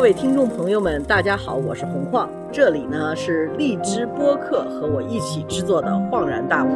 [0.00, 6.68] 各位听众朋友们，大家好，我是洪晃，这里呢是荔枝播客和我一起制作的《恍然大悟》。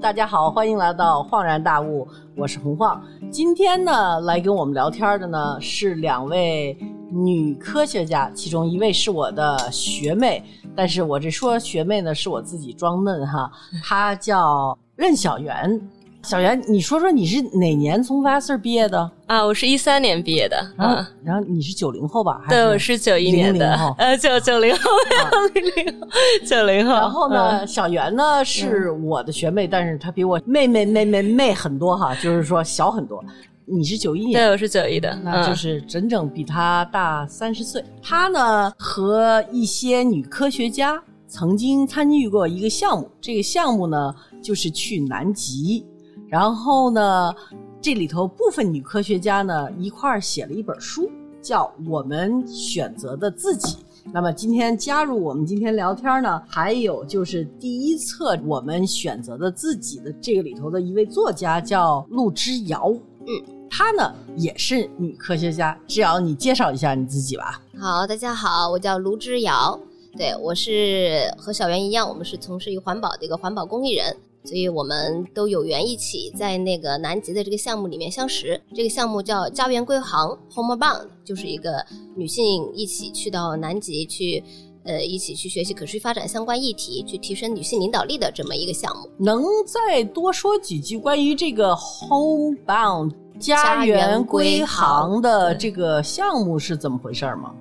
[0.00, 3.02] 大家好，欢迎来到《恍然大悟》，我是洪晃。
[3.28, 6.78] 今天呢，来跟我们聊天的呢是两位
[7.10, 10.44] 女科学家，其中一位是我的学妹，
[10.76, 13.50] 但是我这说学妹呢是我自己装嫩哈，
[13.82, 15.80] 她叫任小媛。
[16.24, 19.44] 小袁，你说说你是哪年从 Vassar 毕业的啊？
[19.44, 22.44] 我是一三年毕业的，啊，然后你是九零后吧？
[22.48, 24.90] 对，我是九一年的，呃，九九零后，
[25.52, 26.06] 零零后，
[26.46, 26.92] 九零后。
[26.92, 33.22] 然后呢，小袁呢是我的学妹，但是她比我妹妹妹妹妹很多哈，就是说小很多。
[33.64, 37.84] 你是九一年，对，我是九一的，那就是整整比她大三十岁。
[38.00, 45.84] 她呢和一些女科学家曾经参与过一个项目，这个项目呢就是去南极。
[46.32, 47.30] 然后呢，
[47.78, 51.10] 这里头部分女科学家呢一块儿写了一本书，
[51.42, 53.76] 叫《我们选择的自己》。
[54.14, 62.90] 那么今天加入我们今天聊天呢，还有就是第一册《我们选择的自己》的这个里头的一位作家叫陆之遥。
[63.26, 65.78] 嗯，她呢也是女科学家。
[65.86, 67.60] 之遥，你介绍一下你自己吧。
[67.78, 69.78] 好，大家好，我叫卢之遥。
[70.16, 74.16] 对我是和小袁一样，我们是从事于环保的一个环保公益人。
[74.44, 78.60] 所以我们都有缘一起在那个南极的这个项目里面相识。
[78.74, 81.84] 这个项目叫家园归航 （Homebound），就是一个
[82.16, 84.42] 女性一起去到南极去，
[84.84, 89.08] 呃，一起去学习可持续发展相关议题，去提升女性领导力的这么一个项目。
[89.16, 97.54] 能再多说几句关于这个 Homebound 家园归航的这个项目是怎么回事吗？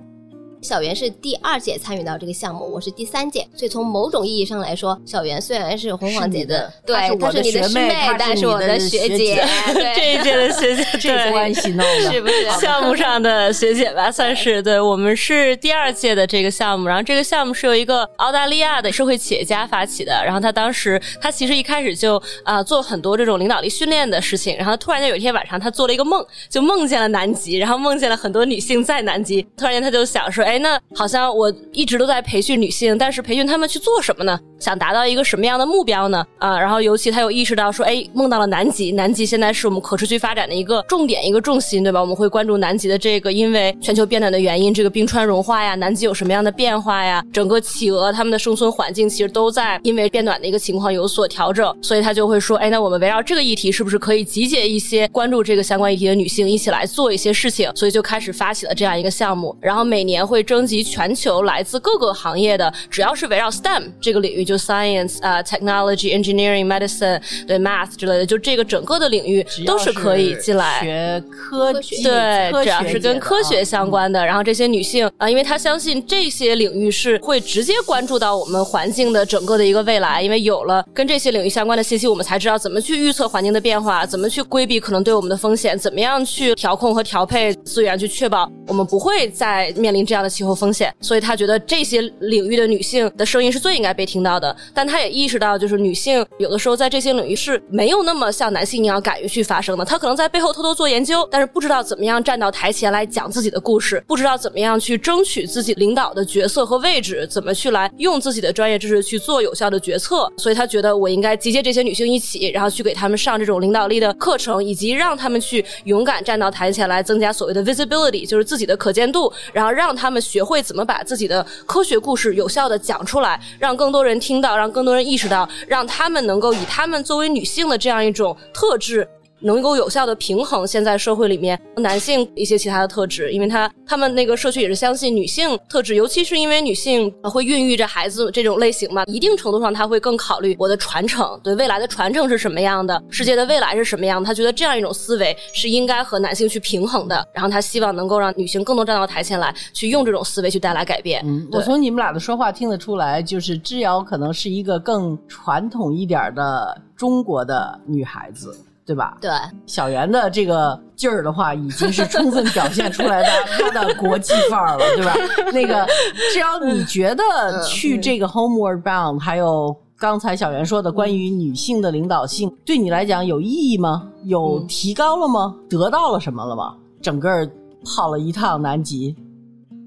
[0.61, 14.11] 小袁是第二届参与到这个项目，我是第三届，所以从某种意义上来说，小袁虽然是红黄姐的，对，她是你的师妹，但是我的学姐， 这一届的学姐，这关系弄的， 是不是 项目上的学姐吧？
[14.11, 30.45] 算是对，我们是第二届的这个项目，然后这个项目是由一个澳大利亚的社会企业家发起的，然后他当时他其实一开始就啊做很多这种领导力训练的事情，然后突然间有一天晚上，他做了一个梦，就梦见了南极，然后梦见了很多女性在南极，突然间他就想说。
[30.50, 34.37] 哎，哎那好像我一直都在培训女性，但是培训她们去做什么呢？
[34.59, 36.25] 想达到一个什么样的目标呢？
[36.39, 42.01] 啊，然后尤其他有意识到说，哎，梦到了南极，南极现在是我们可持续发展的一个重点，一个重心，对吧？
[42.01, 47.23] 我们会关注南极的这个，因为全球变暖的原因，这个冰川融化呀，南极有什么样的变化呀？
[47.31, 57.71] 整个企鹅它们的生存环境其实都在因为变暖的一个情况有所调整，所以他就会说，哎，那我们围绕这个议题，是不是可以集结一些关注这个相关议题的女性，一起来做一些事情？
[57.73, 60.81] 所以就开始发起了这样一个项目，然后每年会征集。
[60.83, 74.25] 全球来自各个行业的，只要是围绕 STEM 这个领域，就 Science 啊，Technology、Engineering、Medicine、对 Math 之类的，就这个整个的领域都是可以进来学科学，对，只要是跟科学相关的。
[74.25, 90.71] 然后这些女性啊，因为她相信这些领域是会直接关注到我们环境的整个的一个未来，因为有了跟这些领域相关的信息，我们才知道怎么去预测环境的变化，怎么去规避可能对我们的风险，怎么样去调控和调配资源，去确保我们不会再面临这样的气候风。
[90.71, 94.55] 险，所以他觉得这些领域的女性的声音是最应该被听到的。
[94.73, 99.83] 但他也意识到，就是女性有的时候在这些领域是没有那么像男性一样敢于去发声的。
[99.83, 110.31] 她可能在背后偷偷做研究，但是不知道怎么样站到台前来讲自己的故事，不知道怎么样去争取自己领导的角色和位置，怎么去来用自己的专业知识去做有效的决策。
[110.37, 120.61] 所以他觉得我应该集结这些女性一起，然后去给他们上这种领导力的课程，以及让他们去勇敢站到台前来，增加所谓的 visibility，就是自己的可见度，然后让他们学会。
[120.61, 129.07] 怎么把自己的科学故事有效的讲出来，让更多人听到，让更多人意识到，让他们能够以他们作为女性的这样一种特质。
[129.41, 151.21] 能够有效的平衡现在社会里面男性一些其他的特质，因为他他们那个社区也是相信女性特质，尤其是因为女性会孕育着孩子这种类型嘛，一定程度上他会更考虑我的传承，对未来的传承是什么样的，世界的未来是什么样，他觉得这样一种思维是应该和男性去平衡的，然后他希望能够让女性更多站到台前来，去用这种思维去带来改变。
[151.25, 158.55] 嗯，我从你们俩的说话听得出来，就是知瑶可能是一个更传统一点的中国的女孩子。
[158.91, 159.17] 对吧？
[159.21, 159.31] 对，
[159.65, 165.15] 小袁的这个劲儿的话，已经是充分表现出来的 他的国际范儿了，对吧？
[165.53, 165.87] 那个，
[166.33, 174.07] 只要你觉得去这个 Homeward Bound，还有刚才小袁说的关于女性的领导性，对你来讲有意义吗？
[174.25, 175.55] 有提高了吗？
[175.69, 176.75] 得到了什么了吗？
[177.01, 177.49] 整个
[177.95, 179.15] 跑了一趟南极。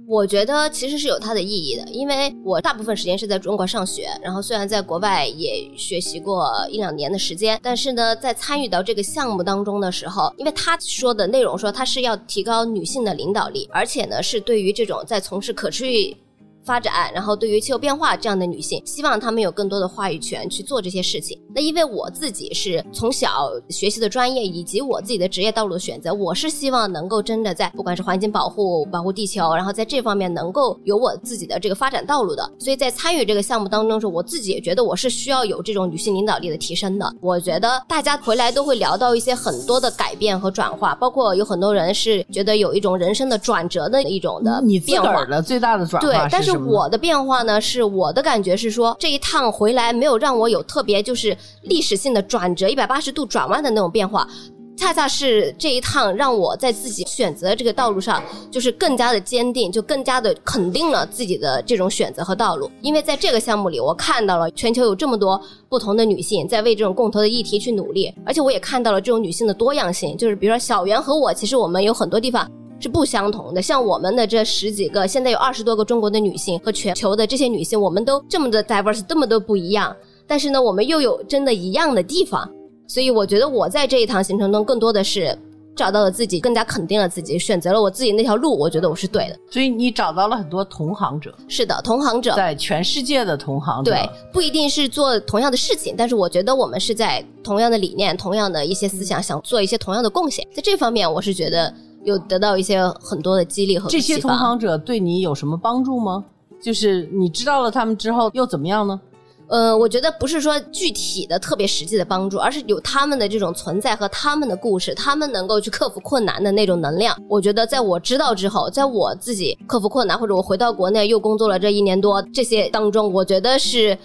[0.07, 16.17] 我觉得其实是有它的意义的，因为我大部分时间是在中国上学，然后虽然在国外也学习过一两年的时间，但是呢，在参与到这个项目当中的时候，因为他说的内容说他是要提高女性的领导力，而且呢是对于这种在从事可持续。
[16.65, 21.39] 发展，然后对于气候变化这样的女性，希望她们有更多的话语权去做这些事情。
[21.55, 32.51] 那因为我自己是从小学习的专业以及我自己的职业道路的选择，我是希望能够真的在不管是环境保护、保护地球，然后在这方面能够有我自己的这个发展道路的。
[32.59, 37.15] 所以在参与这个项目当中时，我自己也觉得我是需要有这种女性领导力的提升的。
[37.21, 45.27] 我觉得大家回来都会聊到一些很多的改变和转化，包括有很多人是觉得有一种人生的转折的一种的你自个变化儿。
[45.27, 54.29] 的最大的转化对，但是我的变化呢，是我的感觉是说，这一趟回来没有让我有特别就是历史性的转折，一百八十度转弯的那种变化。
[54.77, 58.21] 恰恰是这一趟让我在自己选择这个道路上，
[58.51, 62.69] 就是更加的坚定，就更加的肯定了自己的这种选择和道路。
[62.83, 70.17] 因为在这个项目里，我看到了全球有这么多不同的女性在为这种共同的议题去努力，而且我也看到了这种女性的多样性。
[70.17, 72.51] 就是比如说小袁和我，其实我们有很多地方
[72.81, 73.63] 是不相同的。
[73.63, 79.95] 像我们的这十几个，现在有二十多个中国的女性和全球的这些女性，我们都这么的 diverse，这么的不一样。
[80.27, 82.51] 但是呢，我们又有真的一样的地方。
[82.87, 85.37] 所以我觉得我在这一趟行程中，更多的是
[85.75, 88.57] 找到了自己，更加肯定了自己，选择了我自己那条路。
[88.59, 89.39] 我觉得我是对的。
[89.51, 92.35] 所以你找到了很多同行者，是的，同行者。
[92.37, 100.47] 在全世界的同行者，对，不一定是做同样的事情，但是我觉得我们是在同样的理念、同样的一些思想，想做一些同样的贡献。
[100.55, 101.73] 在这方面，我是觉得
[102.05, 106.25] 有得到一些很多的激励和这些同行者对你有什么帮助吗？
[106.63, 109.01] 就是你知道了他们之后又怎么样呢？
[109.49, 117.15] 呃，我觉得不是说具体的特别实际的帮助，而是有他们的这种存在和他们的故事，他们能够去克服困难的那种能量。
[117.29, 123.97] 我觉得在我知道之后，在我自己克服困难，或者我回到国内又工作了这一年多，这些当中，我觉得是。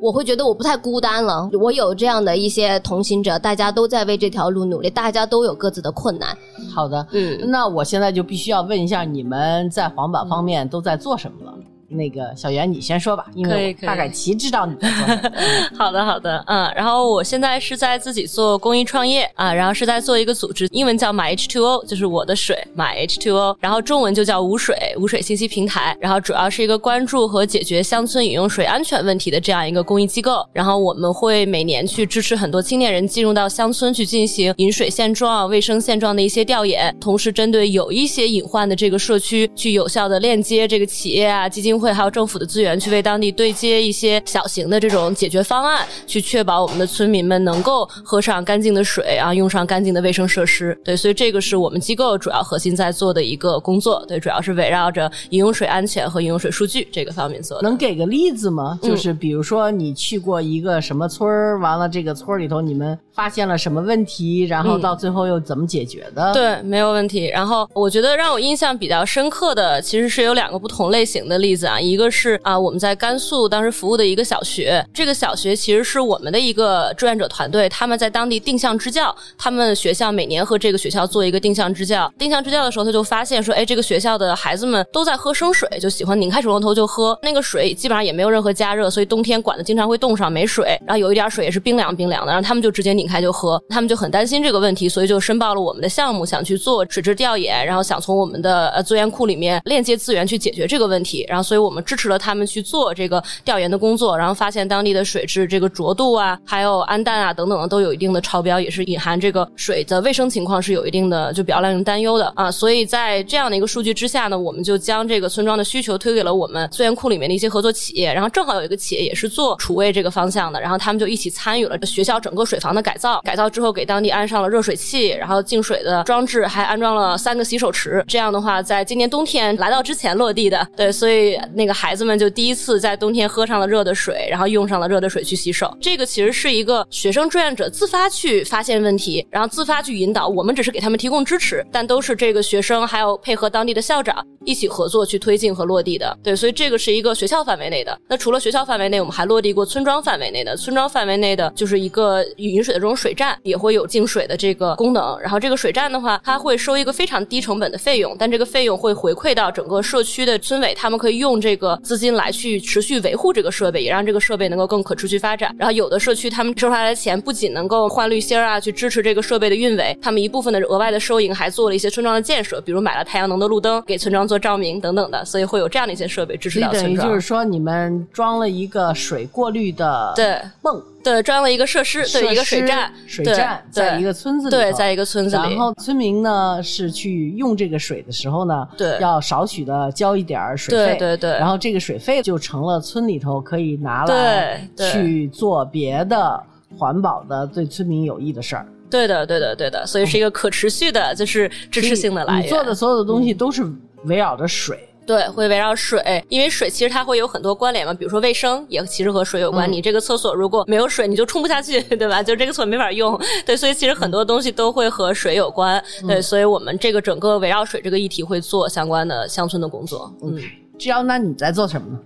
[0.00, 6.36] 我会觉得我不太孤单了，我有这样的一些同行者，大家都在为这条路努力，大家都有各自的困难。
[6.74, 11.54] 好的，嗯，那我现在就必须要问一下，你们在环保方面都在做什么了？
[11.90, 15.30] 那个小袁，你先说吧，因为大概齐知道你在做。
[15.76, 50.78] 好的，好的，嗯，然后我现在是在自己做公益创业啊，然后是在做一个组织，英文叫 My H2O，就是我的水，My H2O，然后中文就叫无水无水信息平台，然后主要是一个关注和解决乡村饮用水安全问题的这样一个公益机构，然后我们会每年去支持很多青年人进入到乡村去进行饮水现状、卫生现状的一些调研，同时针对有一些隐患的这个社区，去有效的链接这个企业啊、基金会还有政府的资源，去为当地对接一些小型的这种解决方案，去确保我们的村民们能够喝上干净的水啊，用上干净的卫生设施。
[50.84, 54.04] 对，所以这个是我们机构主要核心在做的一个工作。
[54.06, 57.68] 对，主要是围绕着饮用水安全和饮用水数据这个方面做的。
[57.68, 58.78] 能给个例子吗？
[58.82, 67.26] 嗯就是比如说你去过一个什么村儿，完了这个村儿里头你们发现了什么问题，然后嗯到最后又怎么解决的？，对，没有问题。
[67.26, 71.78] 然后我觉得让我印象比较深刻的，其实是有两个不同类型的例子啊。
[71.78, 82.10] 一个是啊，我们在甘肃当时服务的一个小学，这个小学其实是我们的一个志愿者团队，他们在当地定向支教，他们学校每年和这个学校做一个定向支教。
[82.18, 128.04] 定向支教的时候，他就发现说，哎，这个学校的孩子们都在喝生水，就喜欢拧开水龙头就喝，那个水基本上也没有任何加热，所以冬天管子经常会冻上没水，然后有一点水也是冰凉冰凉的，然后他们就直接拧开就喝，他们就很担心这个问题，所以就申报了我们的项目，想去做水质调研，然后想从我们的呃资源库里面链接资源去解决这个问题，然后所以我们支持了他们去做这个调研的工作，然后发现当地的水质这个浊度啊，还有氨氮啊等等的都有一定的超标，也是隐含这个水的卫生情况是有一定的就比较让人担忧的啊，所以在这样的一个数据之下呢，我们就将这个村庄的需求推给了我们资源库里面的一些合作企业，然后正好有一个企业也是做储卫这个方向的，然后他们就一起参与了学校整个水房的改改造，改造之后给当地安上了热水器，然后净水的装置，还安装了三个洗手池。
[128.08, 135.72] 这样的话，在今年冬天来到之前落地的，对，所以那个孩子们就第一次在冬天喝上了热的水，然后用上了热的水去洗手。
[135.80, 146.18] 这个其实是一个学生志愿者自发去发现问题，然后自发去引导，我们只是给他们提供支持，但都是这个学生还有配合当地的校长一起合作去推进和落地的。
[146.24, 147.96] 对，所以这个是一个学校范围内的。
[148.08, 150.56] 那除了学校范围内，我们还落地过村庄范围内的。
[150.56, 155.18] 村庄范围内的就是一个饮水的这种水站，也会有净水的这个功能。
[155.20, 165.54] 然后这个水站的话，它会收一个非常低成本的费用，但这个费用会回馈到整个社区的村委，他们可以用用这个资金来去持续维护这个设备，也让这个设备能够更可持续发展。
[165.56, 177.08] 然后有的社区他们收出来的钱不仅能够换滤芯儿啊，去支持这个设备的运维，他们一部分的额外的收银还做了一些村庄的建设，比如买了太阳能的路灯给村庄做照明等等的，所以会有这样的一些设备支持到村庄等于。
[177.08, 188.98] 就是说，你们装了一个水过滤的对泵，对，装了一个设施，对，一个水站，水站对在一个村子里头，对，在一个村子里，然后村民呢是去用这个水的时候呢，对。
[189.00, 191.30] 要少许的交一点儿水费，对对对。
[191.38, 196.42] 然后这个水费就成了村里头可以拿来去做别的
[196.76, 198.66] 环保的对村民有益的事儿。
[198.90, 202.44] 对的，对的，对的，所以是一个可持续的，就是支持性的来源。
[202.44, 203.64] 你做的所有的东西都是
[204.04, 204.86] 围绕着水。
[205.06, 209.68] 对，会围绕水，因为水其实它会有很多关联嘛，比如说卫生也其实和水有关。
[209.68, 212.22] 嗯你这个厕所如果没有水，你就冲不下去，对吧？
[212.24, 213.18] 就这个厕所没法用。
[213.44, 215.82] 对，所以其实很多东西都会和水有关。
[216.02, 220.12] 嗯对，所以我们这个整个围绕水这个议题会做相关的乡村的工作。
[220.22, 220.38] 嗯，
[220.78, 221.98] 只要那你在做什么呢？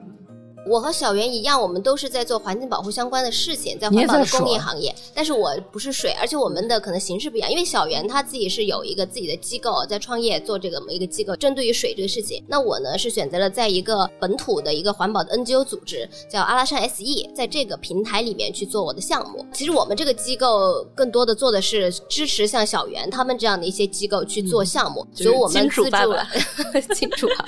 [0.66, 4.94] 我和小袁一样，我们都是在做环境保护相关的事情，在环保的在水工业行业。
[5.14, 7.50] 但是我不是水，而且我们的可能形式不一样。
[7.50, 12.42] 因为小袁他自己是有一个自己的机构在创业做这个一个机构，针对于水这个事情。
[12.48, 17.04] 那我呢是选择了在一个本土的一个环保的 NGO 组织，叫阿拉善 SE，
[17.34, 19.44] 在这个平台里面去做我的项目。
[19.52, 26.26] 其实我们这个机构更多的做的是支持像小袁他们这样的一些机构去做项目，就是所以我们资助了，
[26.94, 27.46] 金主爸爸。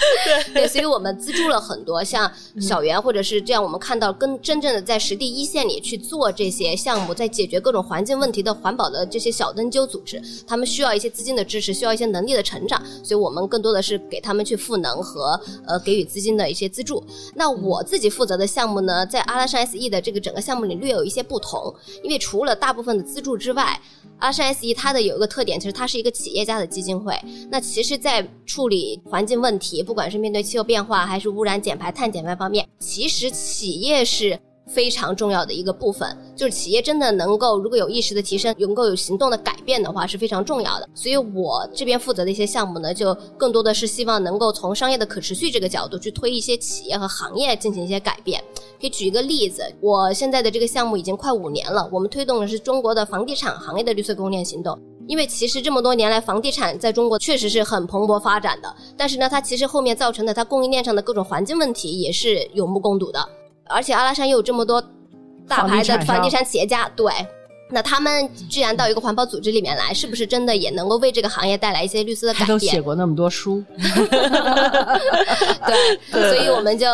[0.53, 2.31] 对，所以我们资助了很多像
[2.61, 17.01] 小袁或者是这样，我们看到跟真正的在实地一线里去做这些项目，在解决各种环境问题的环保的这些小灯灸组织，他们需要一些资金的支持，需要一些能力的成长，所以我们更多的是给他们去赋能和呃给予资金的一些资助。
[17.37, 21.73] 那我自己负责的项目呢，在阿拉善 SE 的这个整个项目里略有一些不同，
[22.03, 23.81] 因为除了大部分的资助之外，
[24.19, 27.17] 阿拉善 SE 它的有一个特点，其实它是一个企业家的基金会。
[27.51, 34.41] 那其实，在处理环境问题，不管是面对气候变化还是污染减排、碳减排方面，其实企业是。
[34.69, 40.89] 非常重要的一个部分，就是企业真的能够如果有意识的提升，能够有行动的改变的话，是非常重要的。
[40.93, 48.43] 所以我这边负责的一些项目呢，就更多的是希望能够从商业的可持续这个角度去推一些企业和行业进行一些改变。
[48.81, 54.77] 可以举一个例子，我现在的这个项目已经快五年了，我们推动的是中国的房地产行业的绿色供应链行动。
[55.07, 63.29] 因为其实这么多年来，房地产在中国确实是很蓬勃发展的，但是呢，它其实后面造成的它供应链上的各种环境问题也是有目共睹的。
[63.69, 64.83] 而且阿拉善又有这么多
[65.49, 67.13] 大牌的房地产商房地产企业家，对。
[67.69, 72.81] 那他们既然到一个环保组织里面来，是不是真的也能够为这个行业带来一些绿色的改变都写？
[72.81, 73.65] 过那么多书，
[76.13, 76.87] 对，所以我们就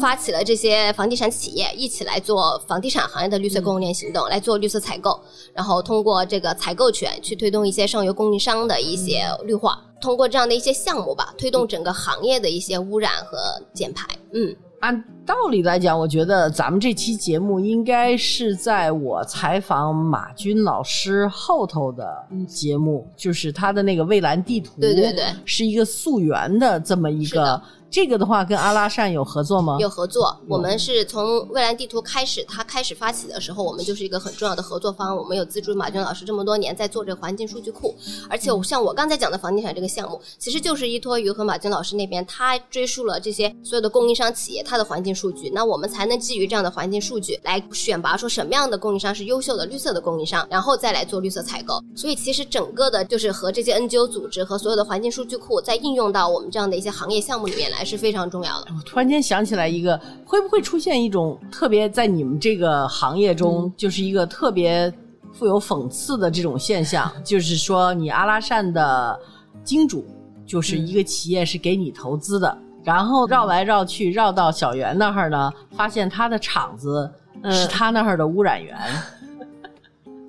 [0.00, 5.18] 发起了这些房地产企业一起来做房地产行业的绿色供应链行动，来做绿色采购，
[5.54, 13.38] 然后通过这个采购权去推动一些上游供应商的一些绿化，通过这样的一些项目吧，推动整个行业的一些污染和
[13.72, 14.06] 减排。
[14.34, 27.60] 嗯，按道理来讲，我觉得咱们这期节目应该是在我采访马军老师后头的节目，就是他的那个蔚蓝地图，对对对，是一个溯源的这么一个。
[27.90, 29.76] 这个的话，跟阿拉善有合作吗？
[29.80, 35.16] 有合作，我们是从蔚蓝地图开始，它开始发起的时候，我们就是一个很重要的合作方。
[35.16, 37.94] 我们有资助马军老师这么多年在做这个环境数据库，
[38.28, 51.82] 而且我像我刚才讲的房地产这个项目，其实就是依托于和马军老师那边，他追溯了这些所有的供应商企业它的环境数据，那我们才能基于这样的环境数据来选拔说什么样的供应商是优秀的绿色的供应商，然后再来做绿色采购。
[51.96, 58.66] 所以其实整个的就是和这些 NGO 组织和所有的环境数据库，再应用到我们这样的一些行业项目里面来是非常重要的。
[58.76, 64.92] 我突然间想起来一个，会不会出现一种特别在你们这个行业中，嗯就是一个特别
[65.32, 69.18] 富有讽刺的这种现象， 就是说你阿拉善的
[69.62, 70.04] 金主
[70.46, 77.10] 就是一个企业是给你投资的，然后绕来绕去绕到小袁那儿呢，发现他的厂子
[77.50, 78.76] 是他那儿的污染源。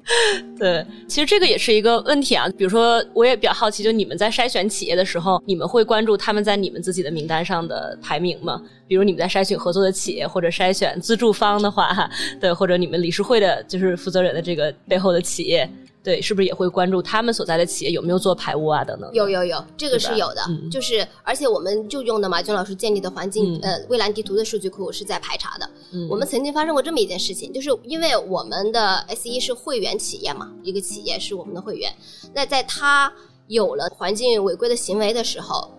[0.58, 2.48] 对，其实这个也是一个问题啊。
[2.58, 8.62] 比如说，我也比较好奇，就你们在筛选企业的时候，你们会关注他们在你们自己的名单上的排名吗？
[8.88, 12.10] 比如你们在筛选合作的企业，或者筛选资助方的话，
[12.42, 15.70] 对，或者你们理事会的就是负责人的这个背后的企业，
[16.10, 19.08] 对，是不是也会关注他们所在的企业有没有做排污啊等等？
[19.14, 25.70] 有有有，这个是有的，嗯就是而且我们就用的马军老师建立的环境、呃蔚蓝地图的数据库是在排查的。
[25.92, 31.94] 嗯我们曾经发生过这么一件事情，就是因为我们的 S 一是会员企业嘛，一个企业是我们的会员，
[32.34, 33.14] 那在他
[33.48, 35.70] 有了环境违规的行为的时候，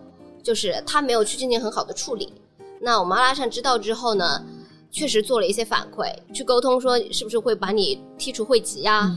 [0.41, 2.31] 就是他没有去进行很好的处理。
[2.79, 4.43] 那我们阿拉善知道之后呢，
[4.91, 9.11] 确实做了一些反馈，去沟通说是不是会把你剔除会籍呀、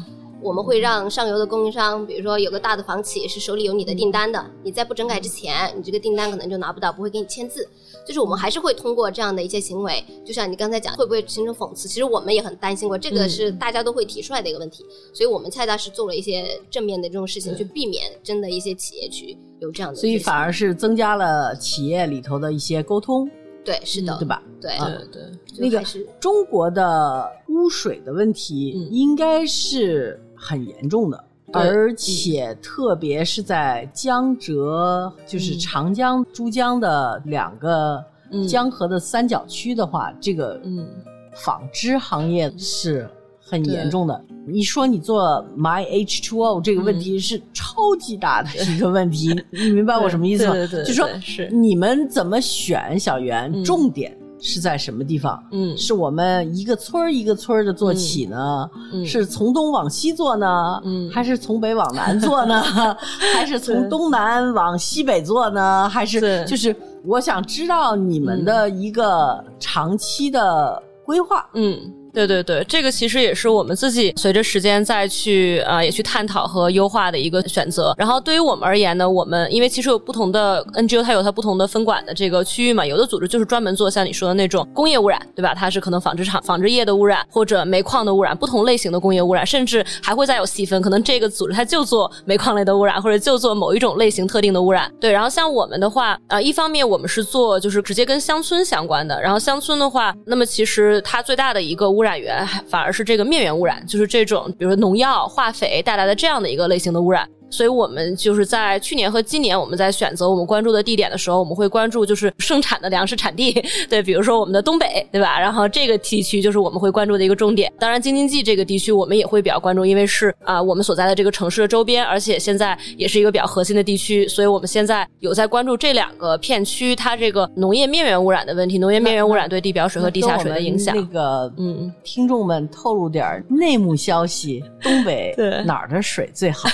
[0.45, 7.67] 我们会让上游的供应商，比如说有个大的房企是手里有你的订单的，你在不整改之前，你这个订单可能就拿不到，不会给你签字。
[8.07, 11.89] 就是我们还是会通过这样的一些行为，就像你刚才讲，会不会形成讽刺？
[11.89, 14.85] 其实我们也很担心过，这个是大家都会提出来的一个问题。
[15.15, 19.99] 所以我们恰恰是做了一些正面的这种事情，去避免真的一些企业去有这样的。
[19.99, 23.27] 所以反而是增加了企业里头的一些沟通。
[23.65, 24.43] 对，是的，对吧？
[24.61, 25.23] 对对对，
[25.57, 31.25] 那个是中国的污水的问题应该是很严重的，
[31.55, 38.05] 而且特别是在江浙，就是长江、珠江的两个
[38.47, 40.87] 江河的三角区的话，这个嗯，
[41.35, 43.09] 纺织行业是
[43.41, 44.23] 很严重的。
[44.47, 50.53] 你说你做 My H Two O 这个问题是超级大的一个问题，你明白我什么意思吗？
[50.53, 51.49] 对对对，就说是。
[51.49, 54.15] 你们怎么选小圆，重点
[54.47, 55.43] 是在什么地方？
[55.53, 58.69] 嗯，是我们一个村儿一个村儿的做起呢？
[59.07, 60.79] 是从东往西做呢？
[60.85, 62.63] 嗯，还是从北往南做呢？
[63.35, 65.89] 还是从东南往西北做呢？
[65.89, 71.49] 还是就是我想知道你们的一个长期的规划。
[71.55, 71.81] 嗯。
[72.15, 77.93] 对对对，这个其实也是我们自己随着时间再去啊，也去探讨和优化的一个选择。
[77.99, 82.87] 然后对于我们而言呢，我们因为其实有不同的 NGO，它有它不同的分管的这个区域嘛。
[82.87, 85.53] 有的组织就是专门做像你说的那种工业污染，对吧？
[85.53, 94.89] 它是可能纺织厂、纺织业的污染，或者煤矿的污染，不同类型的工业污染，甚至还会再有细分，可能这个组织它就做煤矿类的污染，或者就做某一种类型特定的污染。
[95.01, 107.29] 对，然后像我们的话，啊，一方面我们是做就是直接跟乡村相关的，然后乡村的话，那么其实它最大的一个污染染源反而是这个面源污染，就是这种比如说农药、化肥带来的这样的一个类型的污染。
[107.55, 113.53] 所以我们就是在去年和今年，我们在选择我们关注的地点的时候，我们会关注就是生产的粮食产地，
[113.89, 115.39] 对，比如说我们的东北，对吧？
[115.39, 117.73] 然后这个地区就是我们会关注的一个重点。
[117.79, 130.97] 当然，京津冀这个地区我们也会比较关注，因为是啊我们所在的这个城市的周边，而且现在也是一个比较核心的地区，所以我们现在有在关注这两个片区它这个农业面源污染的问题，农业面源污染对地表水和地下水的影响。
[130.97, 135.33] 那个，嗯，听众们透露点内幕消息：东北
[135.65, 136.69] 哪儿的水最好？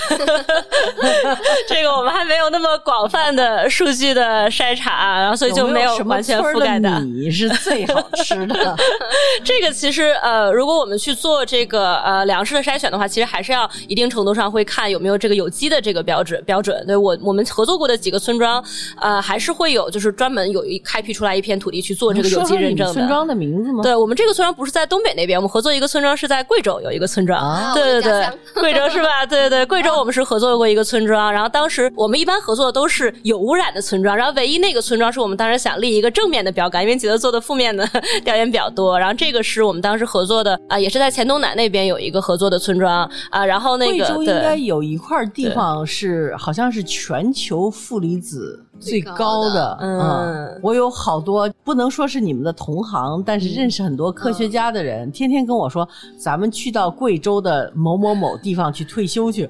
[1.67, 6.99] 这个我们还没有那么广泛的数据的筛查，然后所以就没有完全覆盖的。
[7.01, 8.75] 米是最好吃的。
[9.43, 16.85] 这个其实呃，如果我们去做这个呃粮食的筛选的话，其实还是要一定程度上会看有没有这个有机的这个标准标准。
[16.87, 18.63] 对我我们合作过的几个村庄，
[18.99, 22.93] 呃，还是会有就是专门有一开辟出来一片土地去做这个有机认证的。
[22.93, 23.83] 村庄的名字吗？
[23.83, 27.73] 对我们这个村庄不是在东北那边，我们合作一个村庄是在贵州有一个村庄。
[27.73, 28.29] 对对对，
[28.61, 29.25] 贵州是吧？
[29.25, 37.83] 对对对，贵州我们是合作过一个村庄，然后当时我们一般合作的都是有污染的村庄，然后唯一那个村庄是我们当时想立一个正面的标杆，因为觉得做的负面的
[38.23, 38.99] 调研比较多。
[38.99, 43.43] 然后这个是我们当时合作的啊，也是在黔东南那边有一个合作的村庄啊。
[43.43, 48.63] 然后那个贵州应该有一块地方是好像是全球负离子。
[48.81, 59.47] 最高的，嗯，我有好多不能说是你们的同行，但是认识很多科学家的人，天天跟我说，咱们去到贵州的某某某地方去退休去。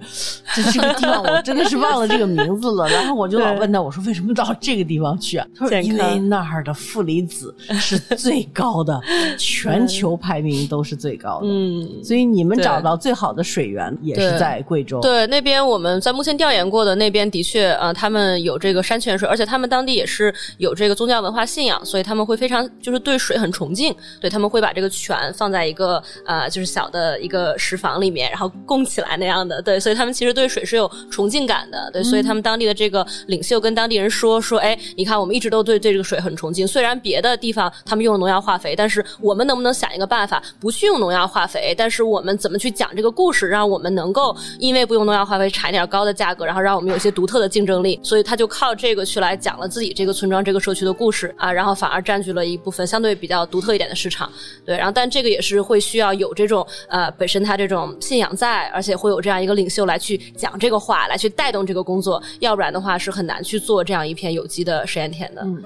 [0.54, 5.48] 这这个地方我真的是忘了这个名字了，然后我就老问他，我说为什么到这个地方去啊？
[5.58, 9.00] 他说因为那儿的负离子 是最高的，
[9.38, 11.48] 全球排名都是最高的。
[11.48, 15.00] 嗯，所以你们找到最好的水源也是在贵州。
[15.00, 19.21] 对，那边我们在目前调研过的那边的确，呃，他们有这个山泉。
[19.26, 49.02] 而且他们当地也是有这个宗教文化信仰，所以他们会非常就是对水很崇敬，对他们会把这个泉放在一个呃就是小的一个石房里面，然后供起来那样的，对，所以他们其实对水是有崇敬感的，对，所以他们当地的这个领袖跟当地人说说，哎，你看我们一直都对对这个水很崇敬，虽然别的地方他们用农药化肥，但是我们能不能想一个办法不去用农药化肥，但是我们怎么去讲这个故事，让我们能够因为不用农药化肥产一点高的价格，然后让我们有一些独特的竞争力，所以他就靠这个。
[49.12, 54.32] 去来讲了自己这个村庄、这个社区的故事啊，然后反而占据了一部分相对比较独特一点的市场。
[54.65, 65.41] 对，然后但这个也是会需要有这种呃本身他这种信仰在，而且会有这样一个领袖来去讲这个话，来去带动这个工作，要不然的话是很难去做这样一片有机的实验田的。
[65.41, 65.62] 嗯，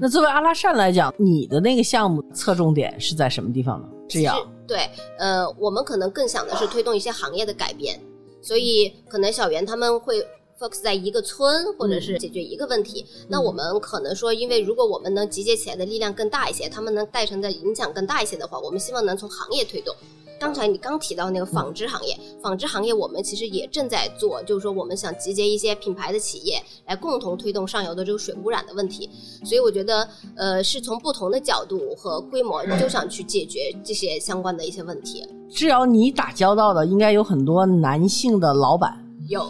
[0.00, 3.88] 那作为阿拉善来讲，你的那个项目侧重点是在什么地方呢？
[4.08, 4.38] 制药。
[4.68, 7.98] 对，呃，我们可能更想的是推动一些行业的改变，
[8.40, 10.24] 所以可能小袁他们会。
[10.58, 19.94] Focus 在一个村，或者是解决一个问题，那我们可能说，因为如果我们能集结起来的力量更大一些，他们能带成的影响更大一些的话，我们希望能从行业推动。
[20.38, 29.08] 刚才你刚提到那个纺织行业，纺织行业我们其实也正在做，就是说我们想集结一些品牌的企业来共同推动上游的这个水污染的问题。
[29.44, 35.26] 所以我觉得，呃，是从不同的角度和规模就想去解决这些相关的一些问题。
[35.48, 39.05] 只要你打交道的，应该有很多男性的老板。
[39.28, 39.48] 有，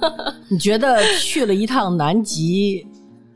[0.48, 2.86] 你觉得去了一趟南极，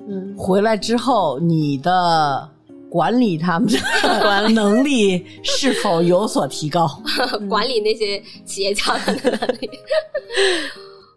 [0.08, 2.48] 嗯，回来之后，你的
[2.90, 6.86] 管理他们的 能力是否有所提高？
[7.48, 9.70] 管理那些企业家的能力。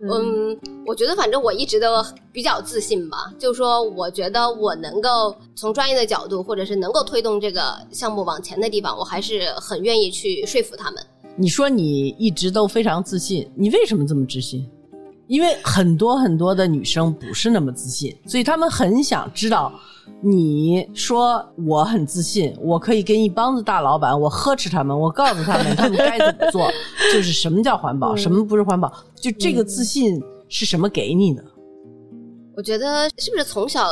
[0.07, 1.87] 嗯，我觉得反正我一直都
[2.31, 11.01] 比较自信吧，就是说，我觉得我能够从专业的角度，或者是能够推动这个项目往前的地方，我还是很愿意去说服他们。
[11.37, 14.65] 你说你一直都非常自信，你为什么这么自信？
[15.27, 19.73] 因为很多很多的女生不是那么自信，所以她们很想知道。
[20.21, 26.69] 你说我很自信，我可以跟一帮子大老板，我呵斥他们，我告诉他们他们该怎么做，
[27.11, 31.43] 就是什么叫环保，什么不是环保，就这个自信是什么给你的？
[32.55, 33.87] 我觉得是不是从小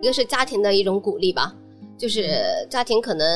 [0.00, 1.52] 一个是家庭的一种鼓励吧，
[1.98, 3.26] 就是家庭可能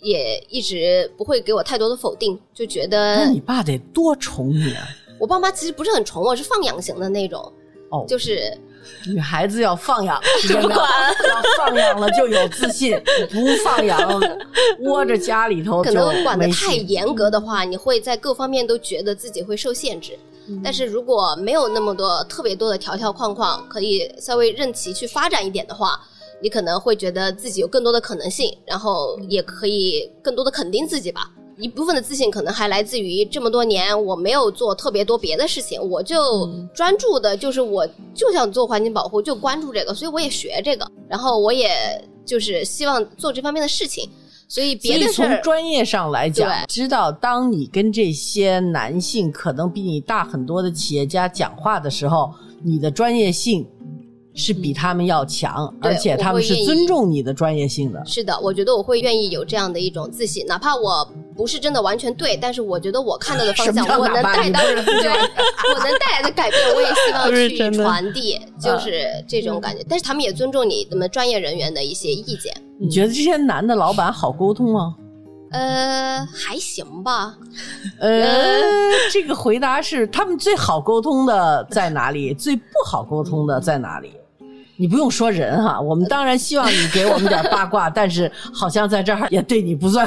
[0.00, 4.88] 也一直不会给我太多的否定，就觉得那你爸得多宠你啊！
[5.18, 7.52] 我爸妈其实不是很宠我，是放养型的那种，
[7.90, 8.56] 哦，就是。
[9.06, 12.98] 女孩子要放养，真 的要放养了就有自信，
[13.30, 14.18] 不放养
[14.80, 20.18] 窝着家里头，可能管的太严格的话，你会在各方面都觉得自己会受限制。
[20.64, 26.00] 但是如果没有那么多特别多的条条框框，可以稍微任其去发展一点的话，
[26.42, 31.30] 你可能会觉得自己有更多的可能性，然后也可以更多的肯定自己吧。
[31.56, 41.68] 一部分的自信可能还来自于这么多年我没有做特别多别的事情，我就专注的就是我就想做环境保护，就关注这个，所以我也学这个，然后我也
[42.24, 44.08] 就是希望做这方面的事情，
[44.46, 53.66] 所以别的从专业上来讲，知道当你跟这些男性可能比你大很多的企业家讲话的时候，你的专业性。
[54.38, 58.00] 是比他们要强，而且他们是尊重你的专业性的。
[58.06, 61.04] 是的，我觉得我会愿意有这样的一种自信，哪怕我
[61.36, 65.10] 不是真的完全对，但是我觉得我看到的方向，我能带到，对，
[65.74, 69.84] 我能带来的改变，我也希望 去传递，就是这种感觉。
[69.88, 72.54] 但是他们也尊重你们专业人员的一些意见。
[72.78, 74.94] 你觉得这些男的老板好沟通吗？
[75.50, 77.34] 呃，还行吧。
[77.98, 78.70] 呃，
[79.10, 82.32] 这个回答是他们最好沟通的在哪里？
[82.34, 84.12] 最不好沟通的在哪里？
[84.80, 90.06] 你不用说人哈，我们当然希望你给我们点八卦， 但是好像在这儿也对你不算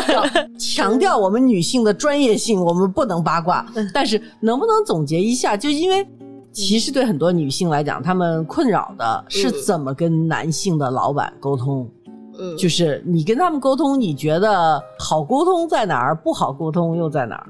[0.58, 3.64] 强调我们女性的专业性，我们不能八卦。
[3.92, 5.54] 但是能不能总结一下？
[5.54, 6.06] 就因为
[6.50, 11.86] 其实对很多女性来讲，她们困扰的是怎么跟男性的老板沟通。
[12.38, 16.14] 嗯，就是你跟他们沟通，你觉得好沟通在哪儿？
[16.14, 17.46] 不好沟通又在哪儿？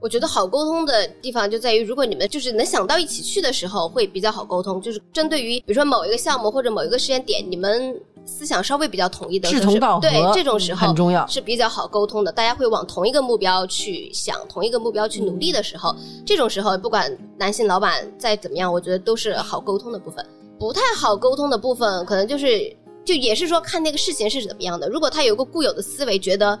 [0.00, 4.80] 我觉得好沟通的地方就在于，如果你们就是能想到一起去的时候，会比较好沟通。
[4.80, 12.30] 就是针对于比如说某一个项目或者某一个时间点，你们思想稍微比较统一的，志同道合，对这种时候很重要，是比较好沟通的。
[12.30, 15.92] 大家会往同一个目标去想，同一个目标去努力的时候，
[16.24, 20.24] 这种时候不管男性老板再怎么样，我觉得都是好沟通的部分。
[20.60, 22.72] 不太好沟通的部分，可能就是
[23.04, 24.88] 就也是说看那个事情是怎么样的。
[24.88, 26.56] 如果他有个固有的思维，觉得。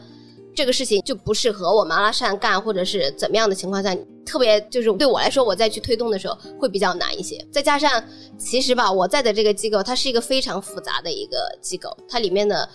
[0.58, 7.38] 这个事情就不适合我们阿拉善干，或者是怎么样的情况下，特别就是对我来说，我再去推动的时候会比较难一些。
[7.52, 8.02] 再加上，
[8.36, 12.68] 其实吧，我在的这个机构，它是一个非常复杂的一个机构，它里面的。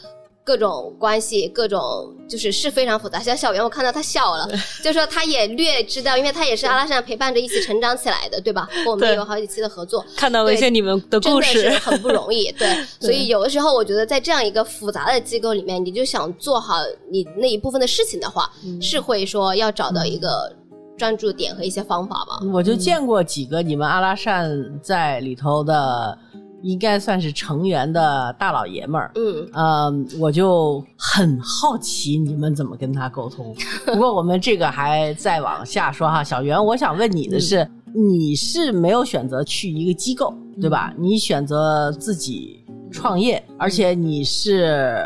[0.45, 3.19] 各种关系，各种就是是非常复杂。
[3.19, 4.49] 像小袁，我看到他笑了，
[4.83, 8.67] 就说他也略知道，因为他也是阿拉善陪伴着一起成长起来的，对吧？
[8.83, 12.51] 和我们有好几期的合作，看到了一些你们的故事，真的是很不容易。
[12.59, 12.67] 对，
[12.99, 16.75] 所以有的时候我觉得在这样一个复杂的机构里面，你就想做好
[17.09, 18.51] 你那一部分的事情的话，
[18.81, 20.53] 是会说要找到一个
[20.97, 22.39] 专注点和一些方法吧。
[22.51, 24.51] 我就见过几个你们阿拉善
[24.81, 26.17] 在里头的。
[26.63, 33.53] 应该算是成员的大老爷们儿，嗯，呃，我就很好奇你们怎么跟他沟通。
[33.85, 40.93] 不过我们这个还再往下说哈，小袁，我想问你的是，你是没有选择去一个机构，对吧？
[40.97, 45.05] 你选择自己创业，而且你是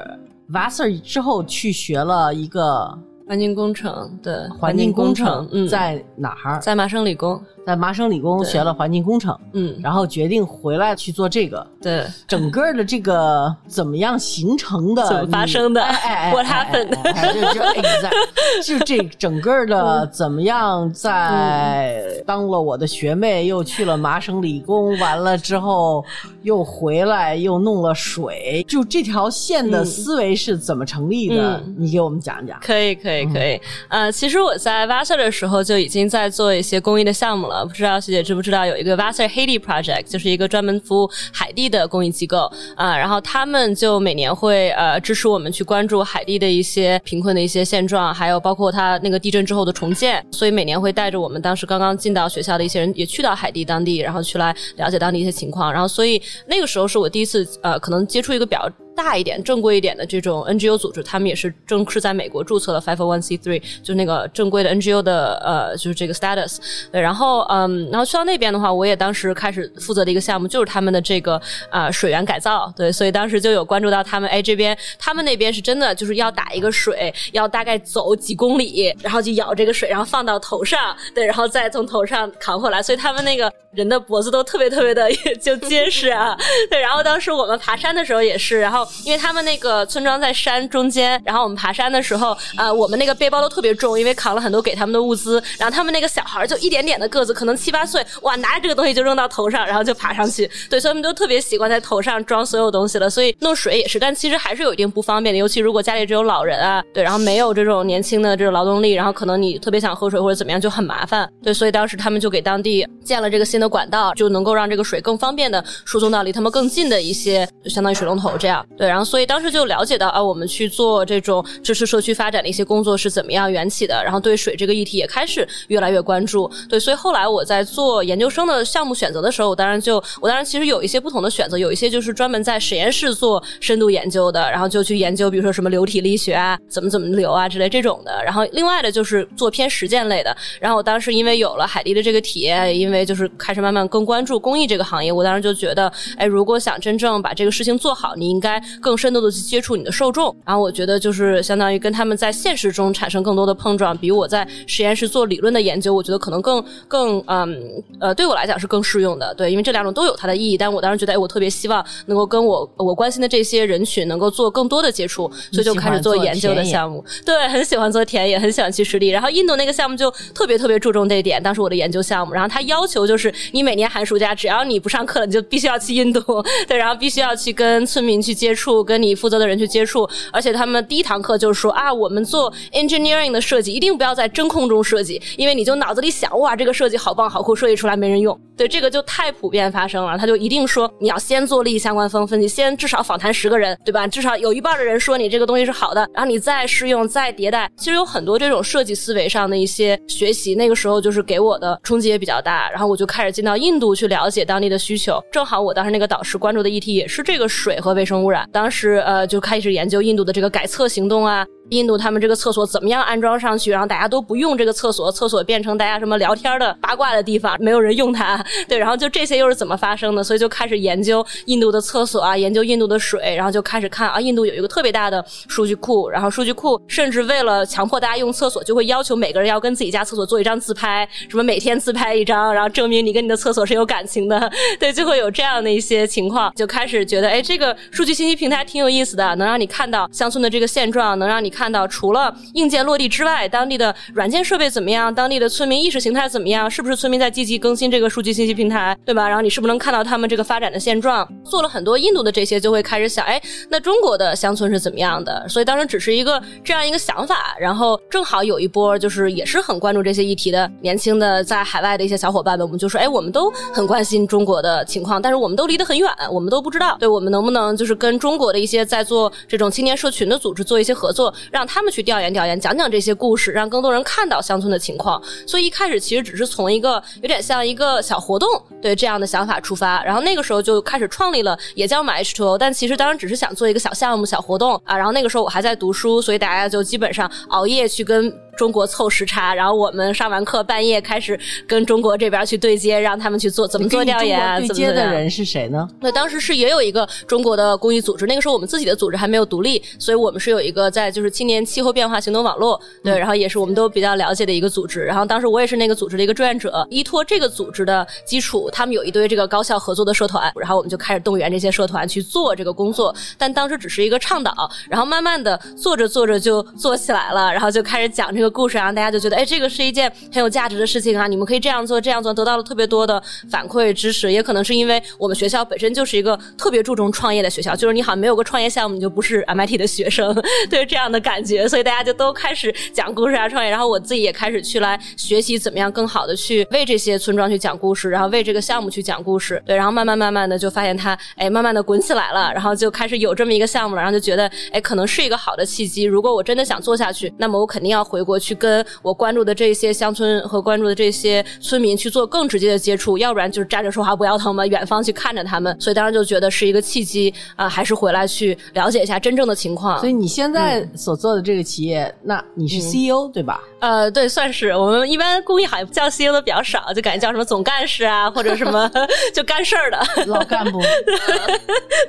[0.51, 6.59] Vassar 之后去学了一个环境工程，对，环境工程在哪儿？
[6.59, 7.41] 在麻省理工。
[7.65, 11.67] 在麻省理工学了环境工程，嗯，然后决定回来去做这个。
[11.81, 15.05] 对，整个的这个 怎么样形成的？
[15.05, 15.81] 怎么发生的？
[15.83, 16.87] 哎，What happened？
[17.33, 18.13] 就就 exact，
[18.63, 20.89] 就这整个的怎么样？
[20.93, 26.05] 在当了我的学妹，又去了麻省理工，完了之后
[26.43, 31.61] 又回来，又弄了水，就这条线的思维是怎么成立的？
[31.77, 32.57] 你给我们讲讲。
[32.61, 33.16] 可以，可以。
[33.17, 33.59] 以可以。
[33.89, 37.65] 呃，其实我在 Vassar 的时候就已经在做一些公益的项目了。
[37.65, 42.97] 不知道学姐知不知道有一个 Vassar Haiti Project，就是一个专门服务海地的公益机构啊。
[42.97, 50.25] 然后他们就每年会呃支持我们去关注海地的一些贫困的一些现状，还有包括它那个地震之后的重建。
[50.31, 55.71] 所以每年会带着我们当时刚刚进到学校的一些人也去到海地当地，然后去来了解当地一些情况。
[55.71, 58.69] 然后所以那个时候是我第一次呃可能接触一个比较。
[58.97, 66.57] 大一点、正规一点的这种 NGO 组织，他们也是正式在美国注册了 Five One C Three，就那个正规的 NGO 的呃，就是这个 status。
[66.91, 72.73] 对，然后嗯，然后去到那边的话，我也当时开始负责的一个项目就是他们的这个啊水源改造。
[72.75, 82.81] 对，所以当时就有关注到他们，哎，这边他们那边是真的就是要打一个水，要大概走几公里，然后就舀这个水，然后放到头上，对，然后再从头上扛回来。
[82.81, 85.09] 所以他们那个人的脖子都特别特别的
[85.39, 86.35] 就结实啊。
[86.69, 88.85] 对，然后当时我们爬山的时候也是，然后。
[89.05, 95.41] 因为他们那个村庄在山中间，然后我们爬山的时候，呃，我们那个背包都特别重，因为扛了很多给他们的物资。
[95.59, 100.49] 然后他们那个小孩就一点点的个子，可能七八岁，哇，拿着这个东西就扔到头上，然后就爬上去。
[100.69, 103.09] 对，所以他们都特别习惯在头上装所有东西了。
[103.09, 111.29] 所以弄水也是，但其实还是有一定不方便的，尤其如果家里只有老人啊，对，然后没有这种年轻的这种劳动力，然后可能你特别想喝水或者怎么样就很麻烦。
[111.43, 118.65] 对，所以当时他们就给当地建了这个新的管道，就能够让这个水更方便的输送到离他们更近的一些，就相当于水龙头这样。
[118.75, 119.67] 对，然后所以当时就。
[119.67, 126.49] 了解到啊，我们去做这种支持社区发展的一些工作是怎么样缘起的，然后对水这个议题也开始越来越关注。
[126.69, 138.23] 对，所以后来我在做研究生的项目选择的时候，我当然就我当然其实有一些不同的选择，有一些就是专门在实验室做深度研究的，然后就去研究，比如说什么流体力学啊，怎么怎么流啊之类这种的。
[138.23, 140.33] 然后另外的就是做偏实践类的。
[140.61, 159.33] 然后我当时因为有了海地的这个体验，因为就是开始慢慢更关注公益这个行业，我当时就觉得，哎，如果想真正把这个事情做好，你应该更深度的去接触你的受众，然后我觉得就是相当于跟他们在现实中产生更多的碰撞，比我在实验室做理论的研究，我觉得可能更更嗯呃对我来讲是更适用的。
[159.35, 167.01] 对，因为这两种都有它的意义，但我当时觉得，哎，我特别希望能够跟我我关心的这些人群能够做更多的接触，所以就开始做研究的项目。
[167.25, 169.07] 对，很喜欢做田野，很喜欢去实地。
[169.07, 176.21] 然后印度那个项目就特别特别注重这一点，当时我的研究项目，然后他要求就是你每年寒暑假只要你不上课了，你就必须要去印度，
[176.67, 179.83] 对，然后必须要去跟村民去接触，跟你负责的人去接。
[179.87, 188.37] 触，而且他们第一堂课就是说啊，我们做 engineering 的设计一定不要在真空中设计，因为你就脑子里想哇，这个设计好棒好酷，设计出来没人用。
[188.57, 190.17] 对，这个就太普遍发生了。
[190.17, 194.05] 他就一定说你要先做利益相关分分析，先至少访谈十个人，对吧？
[194.07, 197.71] 至少有一半的人说你这个东西是好的，然后你再试用再迭代。
[197.77, 202.69] 其实有很多这种设计思维上的一些学习，那个时候就是给我的冲击也比较大。
[202.71, 205.23] 然后我就开始进到印度去了解当地的需求。
[205.31, 208.47] 正好我当时那个导师关注的议题也是这个水和卫生污染。
[208.51, 209.67] 当时呃就开始。
[209.77, 211.45] 研究印度的这个改厕行动啊。
[211.69, 218.43] 印度他们这个厕所怎么样安装上去，然后大家都不用这个厕所，厕所变成大家什么聊天的八卦的地方，没有人用它。
[218.67, 220.23] 对，然后就这些又是怎么发生的？
[220.23, 234.51] 所以就开始研究印度的厕所啊，研究印度的水，然后就开始看啊，印度有一个特别大的数据库，然后数据库甚至为了强迫大家用厕所，就会要求每个人要跟自己家厕所做一张自拍，什么每天自拍一张，然后证明你跟你的厕所是有感情的。
[234.79, 245.13] 对，就会有这样的一些情况，就开始觉得，哎，这个数据信息平台挺有意思的，能让你看到乡村的这个现状，能让你看到除了硬件落地之外，当地的软件设备怎么样？
[245.13, 246.69] 当地的村民意识形态怎么样？
[246.69, 249.27] 是不是村民在积极更新这个数据信息平台，对吧？
[249.27, 251.27] 然后你是不是能看到他们这个发展的现状？
[251.43, 253.41] 做了很多印度的这些，就会开始想，哎，
[253.71, 255.49] 那中国的乡村是怎么样的？
[255.49, 272.27] 所以当时只是一个这样一个想法，然后正好有一波就是也是很关注这些议题的年轻的在海外的一些小伙伴们，我们就说，哎，我们都很关心中国的情况，但是我们都离得很远，我们都不知道，对我们能不能就是跟中国的一些在做这种青年社群的组织做一些合作，让他们去调研。
[272.33, 275.21] 调研讲讲这些故事，让更多人看到乡村的情况。
[275.47, 278.47] 所以一开始其实只是从一个有点像一个小活动，
[278.81, 280.03] 对这样的想法出发。
[280.03, 282.57] 然后那个时候就开始创立了，也叫 My H2O。
[282.57, 284.95] 但其实当然只是想做一个小项目、小活动啊。
[284.95, 288.31] 然后那个时候我还在读书，所以大家就基本上熬夜去跟。
[288.57, 294.59] 中国凑时差，然后我们上完课半夜开始跟中国这边去对接，让他们去做怎么做调研啊？
[294.59, 295.87] 对接的人是谁呢？
[296.01, 305.05] 那当时是也有一个中国的公益组织，那个时候我们自己的组织还没有独立，所以我们是有一个在就是青年气候变化行动网络，对，然后也是我们都比较了解的一个组织。
[305.05, 313.13] 然后当时我也是那个组织的一个志愿者，依托这个组织的基础，他们有一堆这个高校合作的社团，然后我们就开始动员这些社团去做这个工作。
[313.37, 314.51] 但当时只是一个倡导，
[314.89, 318.46] 然后慢慢的做着做着就做起来了，然后就开始讲这个。
[318.47, 324.31] 个故事，然后大家就觉得，哎，这个是一件很有价值的事情啊，你们可以这样做，这样做，得到了特别多的反馈支持。
[324.31, 330.33] 也可能是因为我们学校本身就是一个特别注重创业的学校，就是你好像没有个创业项目，你就不是 MIT 的学生，
[330.69, 333.69] 对这样的感觉，所以大家就都开始讲故事啊，创业。
[333.69, 339.61] 然后我自己也开始去来学习怎么样更好的去为这些村庄去讲故事，然后为这个项目去讲故事。
[339.65, 346.03] 对，然后慢慢慢慢的就发现它，哎，慢慢的滚起来了，然后就开始有这么一个项目了，然后就觉得，哎，可能是一个好的契机。
[346.03, 355.75] 如果我真的想做下去，那么我肯定要回国去跟我关注的这些乡村和关注的这些村民去做更直接的接触，要不然就是站着说话不腰疼嘛，远方去看着他们。
[355.79, 359.99] 所以当时就觉得是一个契机啊，还是回来去了解一下真正的情况。
[359.99, 363.61] 所以你现在所做的这个企业，那你是 CEO 对吧？
[363.79, 368.89] 呃，对，算是我们一般公益行业叫 CEO 的比较少，就感觉叫什么总干事啊，或者什么
[369.33, 370.81] 就干事儿的老干部，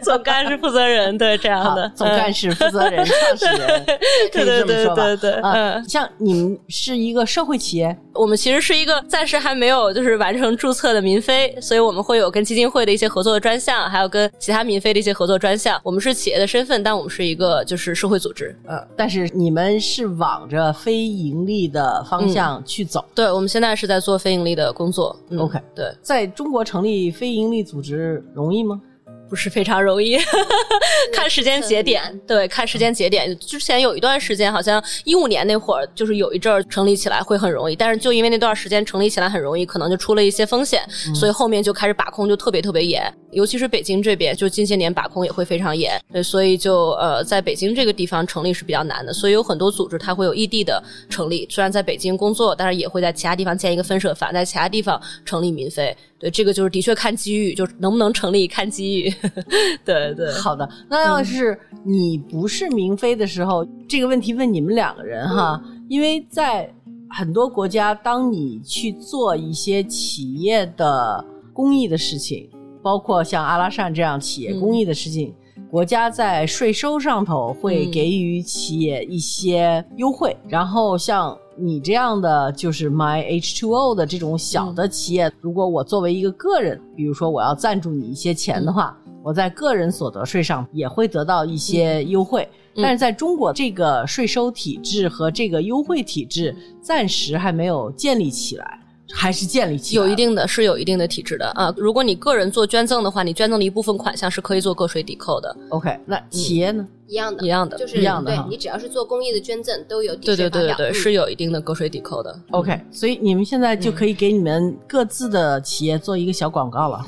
[0.03, 3.85] 总干事负责人，对这样的总干事负责人、创始人，
[4.33, 5.05] 可以这么说吧？
[5.05, 15.81] 对对对，嗯，像你们是一个社会企业，我们其实是一个暂时还没有就是完成注册的民非，所以我们会有跟基金会的一些合作的专项，还有跟其他民非的一些合作专项。
[15.83, 23.05] 我们是企业的身份，但我们是一个就是社会组织，嗯，但是你们是往着非盈利的方向去走。
[23.15, 25.17] 对，我们现在是在做非盈利的工作。
[25.31, 28.81] 嗯 OK，对，在中国成立非盈利组织容易吗？
[29.29, 30.19] 不是非常容易，
[31.13, 32.03] 看时间节点。
[32.27, 33.37] 对，看时间节点。
[33.39, 40.83] 之前有一段时间，好像一五年那会儿，就是有一阵儿成立起来会很容易，但是就因为那段时间成立起来很容易，可能就出了一些风险，
[41.15, 43.13] 所以后面就开始把控就特别特别严。
[43.33, 46.01] 尤其是北京这边，就近些年把控也会非常严。
[46.13, 49.13] 对，所以就呃，在北京这个地方成立是比较难的。
[49.13, 55.95] 所以有很多组织它会有异地的成立，虽然在北京工作，但是也会在其他地方建一个分社，反在其他地方成立民非。
[56.19, 59.15] 对，这个就是的确看机遇，就是能不能成立看机遇。
[59.85, 60.69] 对对，好的。
[60.89, 66.69] 那要是你不是民非的时候，这个问题问你们两个人哈，因为在
[67.11, 72.49] 很多国家，当你去做一些企业的公益的事情，
[72.83, 75.35] 包括像阿拉善这样企业公益的事情，
[75.71, 81.37] 国家在税收上头会给予企业一些优惠，然后像。
[81.61, 92.49] 你这样的就是 My H2O 的这种小的企业，如果我作为一个个人，比如说我要赞助你一些钱的话，我在个人所得税上也会得到一些优惠。
[92.77, 98.79] 但是在中国，这个税收体制和这个优惠体制暂时还没有建立起来。
[99.13, 101.73] 还是建立起有一定的，是有一定的体制的啊。
[101.77, 105.57] 如果你个人做捐赠的话，你捐赠的一部分款项是可以做个税抵扣的。
[105.71, 106.87] OK，那企业呢？
[107.07, 110.37] 一样的，一样的，就是一样的对你只要是做公益的捐赠，都有抵对。
[110.37, 112.39] 对对对对，嗯是有一定的个税抵扣的。
[112.51, 117.03] OK，所以你们现在就可以给你们各自的企业做一个小广告了。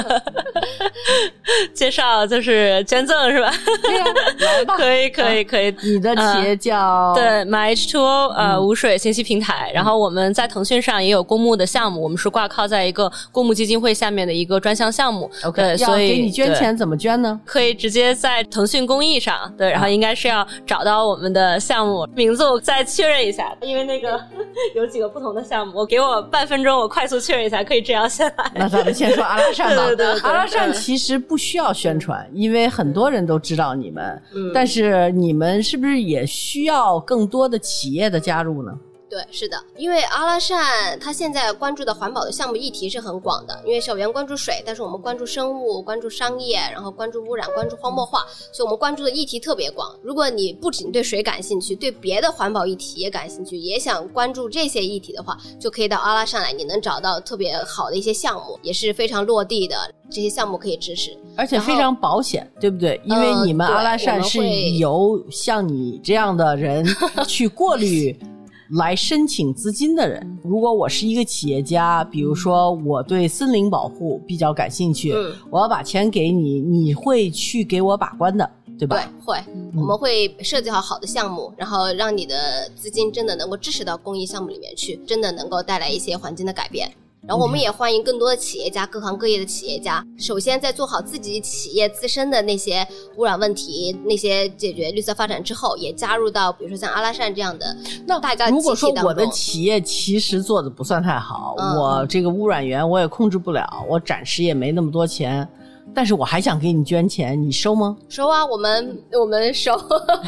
[1.74, 3.52] 介绍就是捐赠是吧？
[3.82, 4.04] 对呀，
[4.40, 4.74] 来吧。
[4.78, 5.74] 可以可以可以。
[5.82, 15.30] 你的企业叫对 My H2O 呃无水信息平台，然后我们在腾讯上也有公募的项目，我们是挂靠在一个公募基金会下面的一个专项项目。
[15.44, 17.38] OK，对，所以给你捐钱怎么捐呢？
[17.44, 24.20] 可以直接在腾讯公益上，对，然后应该是要找到我们的项目名字，我再确认一下，因为那个
[24.74, 28.50] 有几个不同的项目，我给我半分钟，我快速确认一下，可以这样先来。
[28.54, 29.86] 那咱们先说阿拉善吧。
[29.86, 34.22] 对对对对阿拉善其实不需要宣传，因为很多人都知道你们。
[34.52, 38.72] 但是你们是不是也需要更多的企业的加入呢？
[39.10, 49.98] 对，是的，因为阿拉善它现在关注的环保的项目议题是很广的，因为小袁关注水，但是我们关注生物、关注商业，然后关注污染、关注荒漠化，所以我们关注的议题特别广。
[50.02, 59.74] 如果你不仅对水感兴趣，对别的环保议题也感兴趣，也想关注这些议题的话，就可以到阿拉善来，你能找到特别好的一些项目，也是非常落地的，
[60.10, 61.16] 这些项目可以支持。
[61.34, 63.00] 而且非常保险，对不对？
[63.04, 64.38] 因为呃你们阿拉善是
[64.78, 66.84] 由像你这样的人
[67.26, 68.14] 去过滤。
[68.72, 78.96] 来申请资金的人，如果我是一个企业家，比如说我对森林保护比较感兴趣，嗯我要把钱给你，你会去给我把关的，对吧？
[78.96, 79.42] 对，会，
[79.74, 86.90] 我们会设计好好的项目，然后让你的资金真的能够支持到公益项目里面去，真的能够带来一些环境的改变。
[87.26, 90.04] 然后我们也欢迎更多的企业家，各行各业的企业家。
[90.16, 97.76] 首先，在做好自己企业自身的那些污染问题、那些解决绿色发展之后，也加入到比如说像阿拉善这样的
[98.06, 105.46] 那大家如果说我的企业其实做的不算太好，嗯我这个污染源我也控制不了，我暂时也没那么多钱，
[105.94, 107.96] 但是我还想给你捐钱，你收吗？
[108.08, 109.72] 收啊，我们我们收，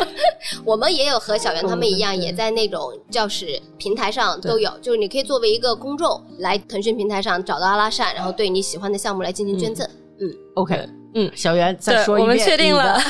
[0.64, 9.88] 我们也有和小袁他们一样，也在那种教室平台上都有，就是你可以作为一个公众来腾讯平台上找到阿拉善，然后对你喜欢的项目来进行捐赠。
[10.20, 10.28] 嗯。
[10.54, 13.00] OK，嗯小袁再，说一遍，我们确定了，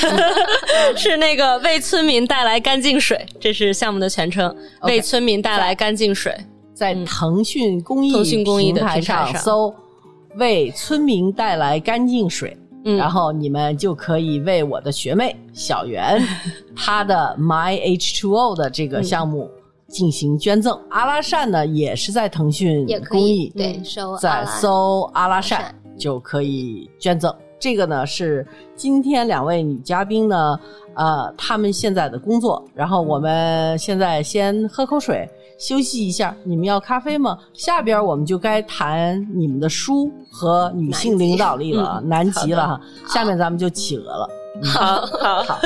[0.96, 4.54] 是那个为村民带来干净水，这是项目的全称。
[4.82, 6.36] 为村民带来干净水。
[6.72, 9.42] 在腾讯公益腾讯公益的平台平台上。
[9.42, 9.74] 搜
[10.36, 16.20] “为村民带来干净水”，嗯然后你们就可以为我的学妹小袁
[16.74, 19.50] 她的 My H2O 的这个项目
[19.88, 20.80] 进行捐赠。
[20.88, 23.80] 阿拉善呢也是在腾讯公益对
[24.20, 27.34] 在搜阿拉善善就可以捐赠。
[27.58, 30.58] 这个呢是今天两位女嘉宾呢，
[30.94, 32.64] 呃，她们现在的工作。
[32.74, 35.28] 然后我们现在先喝口水，
[35.60, 36.34] 休息一下。
[36.44, 37.38] 你们要咖啡吗？
[37.52, 42.80] 下边我们就该谈你们的书和女性领导力了，南极了哈。
[43.06, 44.28] 下面咱们就企鹅了。
[44.64, 45.60] 好好好。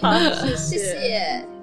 [0.00, 0.12] 好，
[0.56, 1.59] 谢谢。